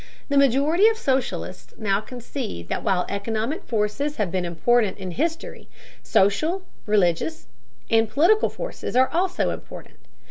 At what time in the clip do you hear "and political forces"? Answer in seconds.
7.87-8.95